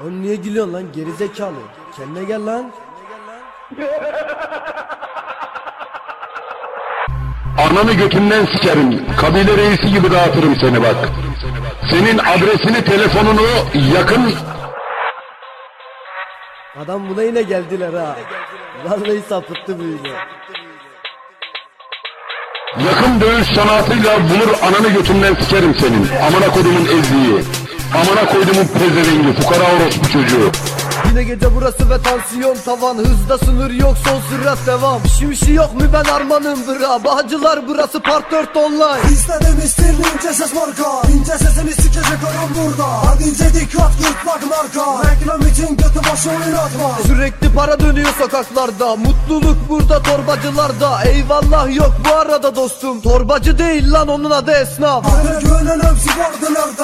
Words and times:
Oğlum 0.00 0.22
niye 0.22 0.36
gülüyorsun 0.36 0.72
lan 0.72 0.92
gerizekalı? 0.92 1.54
Kendine 1.96 2.24
gel 2.24 2.46
lan. 2.46 2.72
Ananı 7.58 7.92
götünden 7.92 8.44
sikerim. 8.44 9.06
Kabile 9.16 9.56
reisi 9.56 9.88
gibi 9.92 10.10
dağıtırım 10.10 10.56
seni 10.56 10.82
bak. 10.82 10.96
Senin 11.90 12.18
adresini, 12.18 12.84
telefonunu 12.84 13.46
yakın... 13.94 14.34
Adam 16.84 17.08
buna 17.08 17.22
yine 17.22 17.42
geldiler 17.42 17.92
ha. 17.92 18.16
Vallahi 18.84 19.22
sapıttı 19.28 19.78
bu 19.78 19.82
yine. 19.82 20.08
Yakın 22.88 23.20
dövüş 23.20 23.46
sanatıyla 23.46 24.18
bulur 24.20 24.58
ananı 24.62 24.88
götünden 24.88 25.34
sikerim 25.34 25.74
senin. 25.74 26.08
Amına 26.26 26.46
kodumun 26.46 26.84
ezdiği. 26.84 27.63
Amına 27.94 28.26
koydumun 28.26 28.66
pezevengi, 28.78 29.32
fukara 29.42 29.64
orospu 29.76 30.08
çocuğu. 30.08 30.50
Yine 31.08 31.22
gece 31.22 31.54
burası 31.54 31.90
ve 31.90 32.02
tansiyon 32.02 32.56
tavan 32.64 32.98
Hızda 32.98 33.38
sınır 33.38 33.70
yok 33.70 33.94
son 34.04 34.20
sürat 34.20 34.58
devam. 34.66 35.00
Şimşi 35.18 35.52
yok 35.52 35.74
mu 35.74 35.80
ben 35.92 36.10
armanım 36.12 36.58
bıra 36.66 37.04
Bağcılar 37.04 37.68
burası 37.68 38.00
part 38.02 38.32
4 38.32 38.56
online. 38.56 39.12
İstedim 39.12 39.60
istin 39.64 39.84
ince 40.14 40.32
ses 40.32 40.54
marka 40.54 41.08
İnce 41.14 41.32
sesini 41.32 41.72
sikecek 41.72 42.18
adam 42.30 42.48
burada. 42.56 42.86
Hadi 43.06 43.22
ince 43.22 43.54
dikkat 43.54 43.92
gırtlak 43.98 44.42
marka 44.50 45.10
Reklam 45.10 45.40
için 45.40 45.76
götü 45.76 46.10
başı 46.12 46.30
oynatma 46.30 46.98
Sürekli 47.06 47.54
para 47.54 47.80
dönüyor 47.80 48.10
sokaklarda 48.18 48.96
Mutluluk 48.96 49.68
burada 49.68 50.02
torbacılarda. 50.02 51.02
Eyvallah 51.04 51.76
yok 51.76 51.92
bu 52.10 52.14
arada 52.14 52.56
dostum 52.56 53.00
Torbacı 53.00 53.58
değil 53.58 53.92
lan 53.92 54.08
onun 54.08 54.30
adı 54.30 54.52
esnaf. 54.52 55.04
Bana 55.04 55.40
güvenen 55.40 55.80
hepsi 55.80 56.08
vardı 56.08 56.44
nerede? 56.50 56.83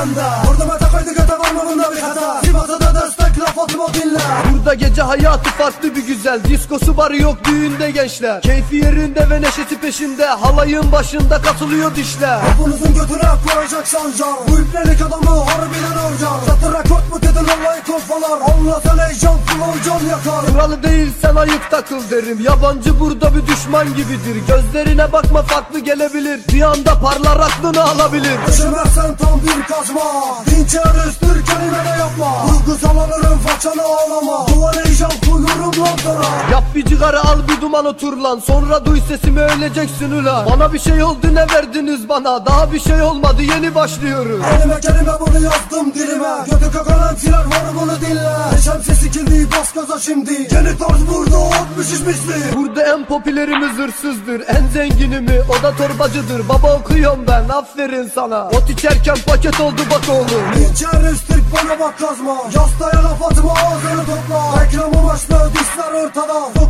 koy 0.00 0.08
mu 0.08 0.14
sende 0.14 0.50
Orada 0.50 0.64
meta 0.64 0.90
kaydı 0.90 1.10
göte 1.10 1.38
var 1.38 1.50
mı 1.50 1.60
bunda 1.70 1.92
bir 1.92 2.00
hata 2.00 2.40
Sivas'a 2.40 2.80
da 2.80 2.94
destek 2.94 3.40
laf 3.40 3.58
atma 3.58 3.94
dinle. 3.94 4.18
Burada 4.52 4.74
gece 4.74 5.02
hayatı 5.02 5.50
farklı 5.50 5.96
bir 5.96 6.06
güzel. 6.06 6.44
Diskosu 6.44 6.96
var 6.96 7.10
yok 7.10 7.44
düğünde 7.44 7.90
gençler. 7.90 8.42
Keyfi 8.42 8.76
yerinde 8.76 9.30
ve 9.30 9.42
neşesi 9.42 9.80
peşinde. 9.80 10.26
Halayın 10.26 10.92
başında 10.92 11.42
katılıyor 11.42 11.96
dişler. 11.96 12.40
Kapınızın 12.46 12.94
götüne 12.94 13.30
koyacak 13.46 13.88
sancar 13.88 14.34
Bu 14.48 14.58
iplelik 14.58 15.02
adamı 15.02 15.40
harbiden 15.40 15.96
harcar 16.02 16.46
Satır 16.46 16.78
rekord 16.78 17.06
mu 17.10 17.22
dedin 17.22 17.44
Allah'ı 17.44 17.82
korkmalar 17.86 18.40
Allah 18.40 18.80
sen 18.86 18.98
heyecan 18.98 19.38
can 19.84 20.06
yakar 20.08 20.46
Kralı 20.52 20.82
değilsen 20.82 21.36
ayık 21.36 21.70
takıl 21.70 22.10
derim. 22.10 22.40
Yabancı 22.40 23.00
burada 23.00 23.34
bir 23.34 23.46
düşman 23.46 23.86
gibidir. 23.88 24.36
Gözlerine 24.48 25.12
bakma 25.12 25.42
farklı 25.42 25.78
gelebilir. 25.78 26.40
Bir 26.52 26.62
anda 26.62 27.00
parlar 27.00 27.40
aklını 27.40 27.82
alabilir. 27.84 28.38
Düşünmezsen 28.48 29.16
tam 29.16 29.40
bir 29.42 29.62
kazma. 29.74 30.00
Dinçer 30.46 31.08
üstür 31.08 31.44
kelime 31.44 31.84
de 31.84 31.98
yapma. 31.98 32.46
Duygusal 32.50 32.96
alırım 32.98 33.38
façanı 33.38 33.82
ağlama. 33.82 34.48
Duvar 34.48 34.76
heyecan 34.84 35.10
koyuyorum 35.30 35.84
lantana 35.84 36.26
Yap 36.52 36.64
bir 36.74 36.84
cigara 36.84 37.24
al 37.24 37.38
bir 37.48 37.60
duman 37.60 37.84
otur 37.86 38.16
lan. 38.16 38.40
Sonra 38.46 38.84
duy 38.84 39.00
sesimi 39.08 39.40
öleceksin 39.40 40.10
ulan. 40.10 40.46
Bana 40.46 40.72
bir 40.72 40.78
şey 40.78 41.02
oldu 41.02 41.34
ne 41.34 41.46
verdiniz 41.54 42.08
bana? 42.08 42.46
Daha 42.46 42.72
bir 42.72 42.80
şey 42.80 43.02
olmadı 43.02 43.42
yeni 43.42 43.74
başlıyoruz. 43.74 44.40
Kelime 44.50 44.80
kelime 44.80 45.12
bunu 45.20 45.44
yazdım 45.44 45.94
dilime. 45.94 46.44
Götü 46.50 46.72
kakan 46.72 47.08
emsiler 47.08 47.38
var 47.38 47.64
bunu 47.80 48.00
dinle. 48.00 48.52
Neşem 48.52 48.82
sesi 48.82 49.10
kirli 49.10 49.49
bas 49.52 49.72
gaza 49.72 49.98
şimdi. 49.98 50.32
Yeni 50.32 50.78
tarz 50.78 51.08
burada 51.08 51.38
atmış 51.38 51.86
işmişli 51.92 52.56
Burada 52.56 52.82
en 52.82 53.04
popülerimiz 53.04 53.78
hırsızdır 53.78 54.42
En 54.48 54.66
zenginimi 54.66 55.40
o 55.48 55.62
da 55.62 55.76
torbacıdır. 55.76 56.48
Baba 56.48 56.76
okuyorum 56.76 57.24
ben. 57.28 57.48
Aferin 57.48 58.10
sana. 58.14 58.48
Ot 58.48 58.70
içerken 58.70 59.16
paket 59.26 59.60
oldu 59.60 59.80
bak 59.90 60.14
oğlum. 60.14 60.44
Dinçer 60.56 61.12
üstür 61.12 61.42
bana 61.54 61.80
bak 61.80 61.98
kazma. 61.98 62.36
Yastaya 62.54 63.04
laf 63.04 63.22
atma 63.22 63.52
ağzını 63.52 64.04
topla. 64.06 64.64
Reklamı 64.64 65.08
başlı 65.08 65.50
dişler 65.54 65.92
ortada. 65.92 66.34
Sana 66.54 66.69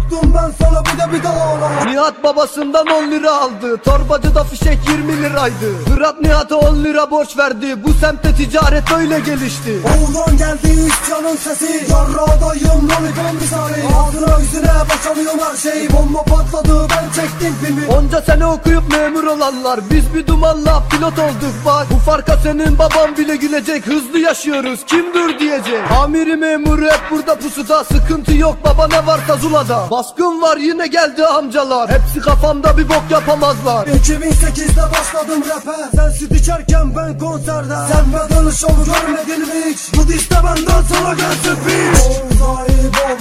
bir 1.12 1.22
daha 1.22 1.84
Nihat 1.86 2.24
babasından 2.24 2.86
10 2.86 3.10
lira 3.10 3.32
aldı. 3.36 3.76
Torbacıda 3.84 4.44
fişek 4.44 4.78
20 4.88 5.22
liraydı. 5.22 5.84
Fırat 5.88 6.20
Nihat'a 6.20 6.56
10 6.56 6.84
lira 6.84 7.10
borç 7.10 7.38
verdi. 7.38 7.84
Bu 7.84 7.92
semtte 7.92 8.34
ticaret 8.34 8.92
öyle 8.92 9.20
gelişti. 9.20 9.80
Oğlan 9.84 10.36
geldi 10.36 10.68
isyanın 10.68 11.36
sesi. 11.36 11.86
Yarradayım 11.92 12.88
lollipon 12.88 13.34
misali 13.40 13.82
Ağzına 13.98 14.38
yüzüne 14.40 14.72
boşanıyorum 14.90 15.40
her 15.40 15.56
şey. 15.56 15.92
Bomba 15.92 16.22
patladı 16.22 16.86
ben 16.90 17.22
çektim 17.22 17.54
filmi. 17.64 17.86
Onca 17.86 18.22
sene 18.22 18.46
okuyup 18.46 18.92
memur 18.92 19.24
olanlar 19.24 19.80
Biz 19.90 20.14
bir 20.14 20.26
dumanla 20.26 20.82
pilot 20.90 21.18
olduk. 21.18 21.54
Bak 21.66 21.86
Bu 21.90 21.98
farka 21.98 22.36
senin 22.36 22.78
baban 22.78 23.16
bile 23.16 23.36
gülecek. 23.36 23.86
Hızlı 23.86 24.18
yaşıyoruz 24.18 24.80
kim 24.86 25.14
dur 25.14 25.38
diyecek. 25.38 25.90
Amiri 26.02 26.36
memuru 26.36 26.84
hep 26.84 27.00
burada 27.10 27.34
pusuda. 27.34 27.84
Sıkıntı 27.84 28.34
yok 28.34 28.56
baba 28.64 28.88
ne 28.88 29.06
varsa 29.06 29.36
zulada. 29.36 29.90
Baskın 29.90 30.42
var 30.42 30.56
yine 30.56 30.86
geldi 31.00 31.26
amcalar. 31.26 31.90
Hepsi 31.90 32.20
kafamda 32.20 32.78
bir 32.78 32.88
bok 32.88 33.04
yapamazlar. 33.10 33.86
2008'de 33.86 34.82
başladım 34.82 35.44
rap'e 35.48 35.96
Sen 35.96 36.10
süt 36.10 36.32
içerken 36.32 36.96
ben 36.96 37.18
konserde. 37.18 37.74
Sen 37.92 38.04
bedeli 38.12 38.56
şov 38.56 38.68
görmedin 38.68 39.40
mi 39.40 39.64
hiç? 39.66 39.94
Bu 39.96 40.08
diste 40.08 40.34
benden 40.34 40.82
sana 40.82 41.14
gelsin 41.14 41.56
piç. 41.64 42.04
Bonzai 42.04 42.84
bom 42.84 43.18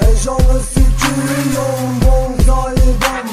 Heyecanlı 0.00 0.60
sikiyorum. 0.62 2.00
Bonzai 2.02 2.76
bom 2.76 3.28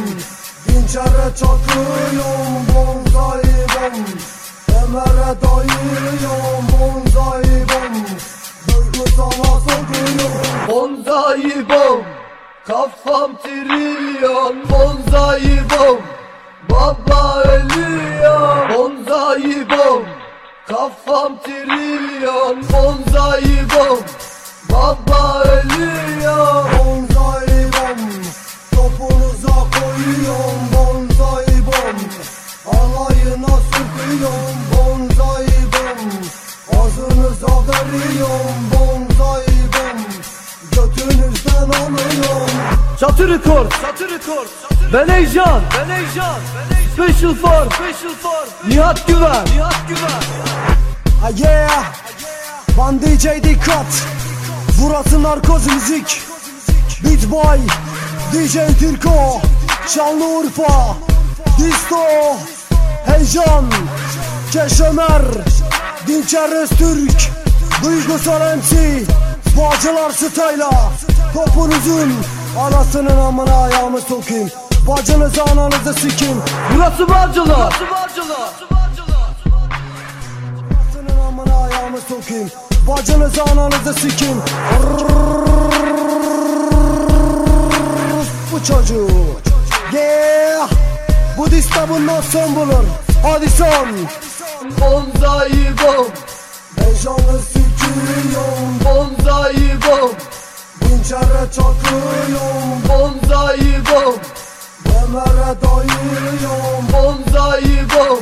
Dinçere 0.67 1.29
çakıyorum. 1.39 2.65
Bonzai 2.75 3.43
bom 3.75 3.99
Emere 4.69 5.31
dayıyorum. 5.41 6.65
Bonzai 6.71 7.65
bom 7.69 7.95
Duygusala 8.67 9.59
sokuyorum. 9.59 10.67
Bonzai 10.67 11.69
bom 11.69 12.14
Kafam 12.67 13.37
trilyon 13.43 14.55
Bonzai 14.69 15.59
bom. 15.69 15.99
Baba 16.69 17.43
ölüyor 17.43 18.69
Bonzai 18.69 19.69
bom. 19.69 20.05
Kafam 20.67 21.37
trilyon 21.43 22.57
Bonzai 22.71 23.69
bom. 23.73 23.99
Baba 24.69 25.43
ölüyor 25.43 26.65
Çatı 43.05 43.29
rekord 43.29 43.71
Çatı 43.71 44.09
rekord 44.09 44.47
Ben 44.93 45.07
Ejcan 45.07 45.61
Ben 45.77 45.89
Ejcan 45.89 46.39
Special 46.93 47.35
for 47.35 47.71
Special 47.71 48.13
for 48.21 48.69
Nihat 48.69 49.07
Güven 49.07 49.45
Nihat 49.55 49.75
Güven 49.87 50.21
Ha 51.21 51.29
yeah. 51.37 51.85
Ben 52.77 53.01
DJ 53.01 53.25
Dikkat. 53.43 53.85
Burası 54.81 55.23
narkoz 55.23 55.67
müzik. 55.67 56.21
Beat 57.03 57.31
Boy. 57.31 57.59
DJ 58.33 58.79
Türko. 58.79 59.41
Şanlıurfa 59.87 60.95
Disto. 61.57 62.05
Heyecan 63.05 63.65
Keşömer 64.51 65.21
Dinçer 66.07 66.61
Öztürk. 66.63 67.31
Duygusal 67.83 68.57
MC 68.57 69.03
Bağcılar 69.57 70.11
Stayla. 70.11 70.91
Topunuzun 71.33 72.13
Anasının 72.59 73.17
amına 73.17 73.55
ayağımı 73.63 74.01
sokayım. 74.01 74.49
Bacınızı 74.87 75.43
ananızı 75.43 75.93
sikeyim 75.93 76.37
Burası 76.75 77.09
Bağcılar 77.09 77.73
Senin 80.93 81.19
amına 81.27 81.63
ayağımı 81.63 81.97
sokayım. 82.09 82.51
Bacınızı 82.87 83.43
ananızı 83.43 83.93
sikeyim 83.93 84.41
Bu 88.51 88.63
çocuğu. 88.63 89.07
Yeah. 89.93 90.69
Bu 91.37 91.51
dista 91.51 91.89
bundan 91.89 92.21
son 92.21 92.55
bulur. 92.55 92.83
Hadi 93.23 93.49
son. 93.49 93.87
Bonzai 94.81 95.51
bom 95.83 96.07
Dinçere 101.15 101.51
çakıyorum. 101.51 102.83
Bonzai 102.89 103.85
bom 103.85 104.15
Emere 104.85 105.61
dayıyorum. 105.61 106.85
Bonzai 106.93 107.89
bom 107.89 108.19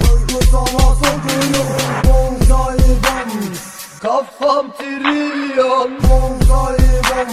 Duygusala 0.00 0.94
sokuyorum. 0.94 1.76
Bonzai 2.04 2.88
bom 3.04 3.30
Kafam 4.02 4.72
trilyon 4.72 5.90
Bonzai 6.02 6.78
bom 7.10 7.28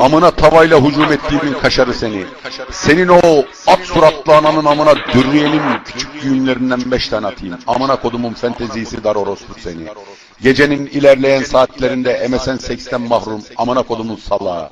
Amına 0.00 0.30
tavayla 0.30 0.80
hücum 0.80 1.12
ettiğimin 1.12 1.52
kaşarı 1.62 1.94
seni. 1.94 2.24
Senin 2.70 3.08
o 3.08 3.44
at 3.66 3.80
suratlı 3.80 4.36
ananın 4.36 4.64
amına 4.64 4.96
dürriyenin 4.96 5.62
küçük 5.84 6.22
düğünlerinden 6.22 6.90
beş 6.90 7.08
tane 7.08 7.26
atayım. 7.26 7.58
Amına 7.66 7.96
kodumun 7.96 8.32
fentezisi 8.32 9.04
dar 9.04 9.16
orospu 9.16 9.60
seni. 9.60 9.82
Gecenin 10.42 10.86
ilerleyen 10.86 11.42
saatlerinde 11.42 12.28
MSN 12.28 12.56
seksten 12.56 13.00
mahrum 13.00 13.42
amına 13.56 13.82
kodumun 13.82 14.16
salağı. 14.16 14.68